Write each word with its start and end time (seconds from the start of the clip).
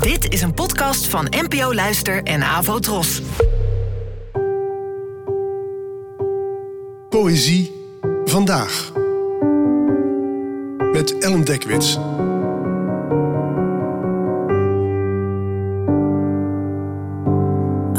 Dit 0.00 0.32
is 0.32 0.42
een 0.42 0.54
podcast 0.54 1.06
van 1.06 1.26
NPO 1.30 1.74
Luister 1.74 2.22
en 2.22 2.42
Avo 2.42 2.78
Tros. 2.78 3.22
Poëzie 7.08 7.72
vandaag. 8.24 8.92
Met 10.92 11.18
Ellen 11.18 11.44
Dekwits. 11.44 11.94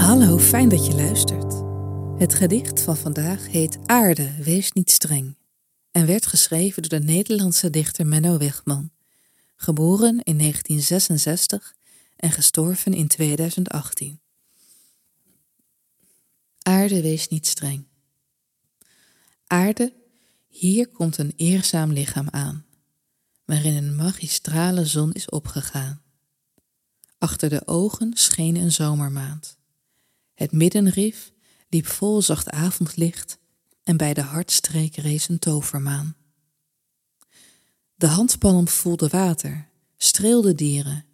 Hallo, 0.06 0.38
fijn 0.38 0.70
dat 0.70 0.86
je 0.86 0.94
luistert. 0.96 1.64
Het 2.18 2.34
gedicht 2.34 2.82
van 2.82 2.98
vandaag 2.98 3.48
heet 3.48 3.78
Aarde, 3.86 4.32
wees 4.44 4.72
niet 4.72 4.92
streng 4.92 5.36
en 5.92 6.06
werd 6.06 6.26
geschreven 6.26 6.82
door 6.82 7.00
de 7.00 7.06
Nederlandse 7.06 7.70
dichter 7.70 8.08
Menno 8.08 8.38
Wegman, 8.38 8.92
geboren 9.56 10.20
in 10.24 10.38
1966 10.38 11.74
en 12.24 12.32
gestorven 12.32 12.94
in 12.94 13.08
2018. 13.08 14.20
Aarde, 16.62 17.02
wees 17.02 17.28
niet 17.28 17.48
streng. 17.48 17.88
Aarde, 19.48 19.94
hier 20.48 20.88
komt 20.88 21.18
een 21.18 21.34
eerzaam 21.36 21.92
lichaam 21.92 22.28
aan, 22.30 22.66
waarin 23.46 23.76
een 23.76 23.96
magistrale 23.96 24.86
zon 24.86 25.14
is 25.14 25.30
opgegaan. 25.30 26.02
Achter 27.18 27.50
de 27.50 27.68
ogen 27.68 28.12
scheen 28.14 28.56
een 28.56 28.72
zomermaand. 28.72 29.58
Het 30.34 30.52
middenrif 30.52 31.32
liep 31.70 31.86
vol 31.86 32.22
zacht 32.22 32.50
avondlicht 32.50 33.38
en 33.84 33.98
bij 33.98 34.14
de 34.14 34.22
hartstreek 34.22 34.96
rees 34.96 35.30
een 35.30 35.40
tovermaan. 35.40 36.16
De 37.96 38.08
handpalm 38.08 38.68
voelde 38.68 39.08
water, 39.08 39.70
streelde 39.98 40.56
dieren, 40.56 41.06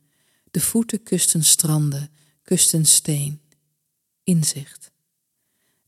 de 0.52 0.60
voeten 0.60 1.04
kusten 1.04 1.44
stranden, 1.44 2.12
kusten 2.44 2.86
steen. 2.86 3.42
Inzicht. 4.24 4.92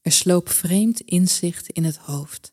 Er 0.01 0.11
sloop 0.11 0.49
vreemd 0.49 0.99
inzicht 0.99 1.67
in 1.67 1.83
het 1.83 1.97
hoofd. 1.97 2.51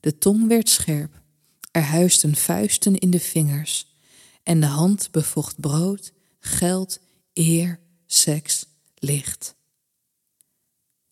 De 0.00 0.18
tong 0.18 0.48
werd 0.48 0.68
scherp, 0.68 1.22
er 1.70 1.82
huisten 1.82 2.36
vuisten 2.36 2.98
in 2.98 3.10
de 3.10 3.20
vingers, 3.20 3.96
en 4.42 4.60
de 4.60 4.66
hand 4.66 5.10
bevocht 5.10 5.60
brood, 5.60 6.12
geld, 6.40 7.00
eer, 7.32 7.80
seks, 8.06 8.64
licht. 8.94 9.56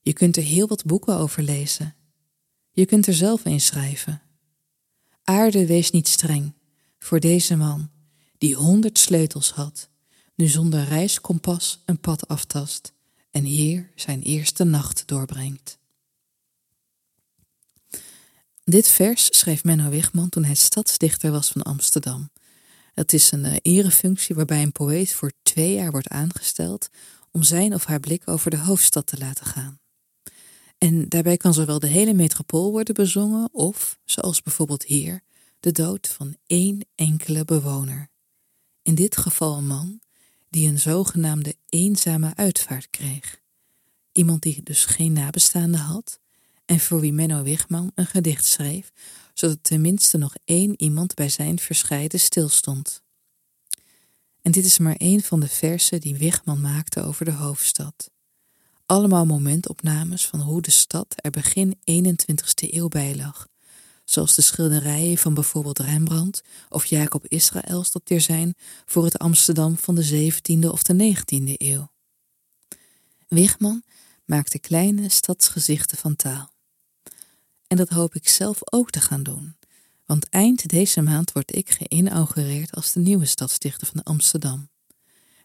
Je 0.01 0.13
kunt 0.13 0.37
er 0.37 0.43
heel 0.43 0.67
wat 0.67 0.85
boeken 0.85 1.17
over 1.17 1.43
lezen. 1.43 1.95
Je 2.71 2.87
kunt 2.87 3.07
er 3.07 3.15
zelf 3.15 3.45
een 3.45 3.61
schrijven. 3.61 4.23
Aarde 5.25 5.67
wees 5.67 5.91
niet 5.91 6.09
streng 6.09 6.53
voor 6.99 7.21
deze 7.21 7.57
man 7.57 7.91
die 8.39 8.55
honderd 8.55 8.99
sleutels 8.99 9.51
had, 9.51 9.89
nu 10.37 10.47
zonder 10.47 10.85
reiskompas 10.85 11.83
een 11.85 12.01
pad 12.01 12.29
aftast 12.29 12.93
en 13.31 13.45
hier 13.45 13.91
zijn 13.95 14.23
eerste 14.23 14.65
nacht 14.65 15.07
doorbrengt. 15.07 15.79
Dit 18.65 18.89
vers 18.89 19.39
schreef 19.39 19.65
Menno 19.65 19.89
Wigman 19.89 20.29
toen 20.29 20.45
hij 20.45 20.55
stadsdichter 20.55 21.31
was 21.31 21.49
van 21.49 21.63
Amsterdam. 21.63 22.31
Het 22.95 23.13
is 23.13 23.31
een 23.31 23.45
uh, 23.45 23.57
erefunctie 23.63 24.35
waarbij 24.35 24.63
een 24.63 24.73
poëet 24.73 25.13
voor 25.13 25.33
twee 25.43 25.75
jaar 25.75 25.91
wordt 25.91 26.09
aangesteld 26.09 26.89
om 27.31 27.43
zijn 27.43 27.75
of 27.75 27.85
haar 27.85 28.01
blik 28.01 28.29
over 28.29 28.51
de 28.51 28.59
hoofdstad 28.59 29.07
te 29.07 29.19
laten 29.19 29.47
gaan. 29.47 29.79
En 30.79 31.09
daarbij 31.09 31.37
kan 31.37 31.55
zowel 31.55 31.79
de 31.79 31.87
hele 31.87 32.15
metropool 32.15 32.71
worden 32.71 32.95
bezongen 32.95 33.49
of, 33.53 33.99
zoals 34.05 34.43
bijvoorbeeld 34.43 34.85
hier, 34.85 35.21
de 35.61 35.73
dood 35.73 36.09
van 36.09 36.37
één 36.47 36.87
enkele 36.95 37.45
bewoner. 37.45 38.09
In 38.83 38.95
dit 38.95 39.17
geval 39.17 39.57
een 39.57 39.67
man 39.67 40.01
die 40.51 40.69
een 40.69 40.79
zogenaamde 40.79 41.57
eenzame 41.69 42.35
uitvaart 42.35 42.91
kreeg. 42.91 43.41
Iemand 44.13 44.43
die 44.43 44.63
dus 44.63 44.85
geen 44.85 45.13
nabestaande 45.13 45.79
had 45.79 46.21
en 46.65 46.81
voor 46.81 47.01
wie 47.01 47.13
Menno 47.13 47.43
Wigman 47.43 47.93
een 47.95 48.07
gedicht 48.07 48.45
schreef, 48.45 48.93
zodat 49.35 49.59
tenminste 49.63 50.19
nog 50.19 50.35
één 50.45 50.83
iemand 50.83 51.15
bij 51.15 51.29
zijn 51.29 51.59
verscheiden 51.59 52.21
stilstond. 52.21 53.03
En 54.43 54.53
dit 54.53 54.65
is 54.65 54.79
maar 54.79 54.97
één 54.97 55.23
van 55.23 55.41
de 55.41 55.49
versen 55.49 56.01
die 56.01 56.17
Wigman 56.17 56.61
maakte 56.61 57.03
over 57.03 57.25
de 57.25 57.33
hoofdstad. 57.33 58.11
Allemaal 58.87 59.27
momentopnames 59.27 60.27
van 60.27 60.41
hoe 60.41 60.63
de 60.63 60.71
stad 60.71 61.15
er 61.17 61.31
begin 61.31 61.77
21ste 61.77 62.73
eeuw 62.73 62.89
bij 62.89 63.17
lag, 63.17 63.47
zoals 64.17 64.35
de 64.35 64.43
schilderijen 64.43 65.19
van 65.19 65.35
bijvoorbeeld 65.35 65.79
Rembrandt 65.79 66.43
of 66.69 66.85
Jacob 66.87 67.27
Israëls 67.27 67.91
dat 67.91 68.11
er 68.11 68.21
zijn 68.21 68.55
voor 68.87 69.05
het 69.05 69.19
Amsterdam 69.19 69.77
van 69.79 69.95
de 69.95 70.33
17e 70.33 70.71
of 70.71 70.83
de 70.83 71.15
19e 71.15 71.53
eeuw. 71.57 71.91
Wigman 73.29 73.83
maakte 74.25 74.59
kleine 74.59 75.09
stadsgezichten 75.09 75.99
van 75.99 76.17
taal. 76.17 76.51
En 77.67 77.77
dat 77.77 77.89
hoop 77.89 78.15
ik 78.15 78.29
zelf 78.29 78.59
ook 78.73 78.91
te 78.91 79.01
gaan 79.01 79.23
doen, 79.23 79.57
want 80.07 80.29
eind 80.29 80.69
deze 80.69 81.03
maand 81.03 81.33
word 81.33 81.57
ik 81.57 81.71
geïnaugureerd 81.71 82.75
als 82.75 82.93
de 82.93 83.01
nieuwe 83.01 83.27
stadsdichter 83.27 83.87
van 83.87 84.03
Amsterdam. 84.03 84.69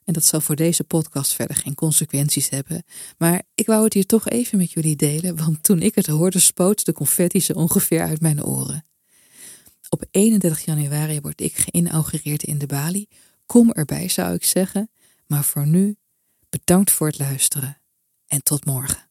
En 0.06 0.13
dat 0.13 0.25
zal 0.25 0.41
voor 0.41 0.56
deze 0.56 0.84
podcast 0.84 1.34
verder 1.34 1.56
geen 1.56 1.75
consequenties 1.75 2.50
hebben. 2.50 2.84
Maar 3.17 3.44
ik 3.56 3.66
wou 3.66 3.84
het 3.84 3.94
hier 3.94 4.06
toch 4.06 4.29
even 4.29 4.57
met 4.57 4.72
jullie 4.72 4.95
delen, 4.95 5.35
want 5.35 5.63
toen 5.63 5.81
ik 5.81 5.95
het 5.95 6.07
hoorde, 6.07 6.39
spoot 6.39 6.85
de 6.85 6.94
confetti 6.94 7.39
zo 7.39 7.53
ongeveer 7.53 8.01
uit 8.01 8.22
mijn 8.22 8.44
oren. 8.44 8.85
Op 9.90 10.06
31 10.11 10.66
januari 10.66 11.22
word 11.22 11.41
ik 11.41 11.56
geïnaugureerd 11.56 12.44
in 12.44 12.57
de 12.57 12.66
Bali. 12.66 13.07
Kom 13.45 13.72
erbij, 13.72 14.09
zou 14.09 14.34
ik 14.34 14.45
zeggen. 14.45 14.90
Maar 15.28 15.44
voor 15.44 15.67
nu, 15.67 15.95
bedankt 16.50 16.91
voor 16.91 17.07
het 17.07 17.19
luisteren 17.19 17.81
en 18.28 18.44
tot 18.44 18.66
morgen. 18.66 19.09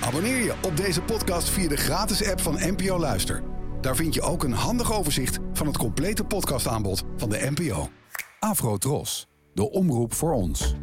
Abonneer 0.00 0.42
je 0.42 0.54
op 0.62 0.76
deze 0.76 1.02
podcast 1.02 1.48
via 1.48 1.68
de 1.68 1.76
gratis 1.76 2.24
app 2.24 2.40
van 2.40 2.54
NPO 2.54 2.98
Luister. 2.98 3.42
Daar 3.80 3.96
vind 3.96 4.14
je 4.14 4.22
ook 4.22 4.44
een 4.44 4.52
handig 4.52 4.92
overzicht 4.92 5.38
van 5.52 5.66
het 5.66 5.76
complete 5.76 6.24
podcastaanbod 6.24 7.02
van 7.16 7.30
de 7.30 7.50
NPO. 7.54 7.90
Afro 8.38 8.76
Tros, 8.76 9.28
de 9.54 9.70
omroep 9.70 10.12
voor 10.12 10.32
ons. 10.32 10.74